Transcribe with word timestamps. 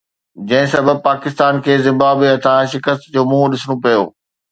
جنهن 0.51 0.67
سبب 0.75 0.97
پاڪستان 1.07 1.53
کي 1.65 1.73
زمبابوي 1.87 2.27
هٿان 2.31 2.61
شڪست 2.73 3.01
جو 3.17 3.21
منهن 3.33 3.47
ڏسڻو 3.57 3.75
پيو. 3.83 4.01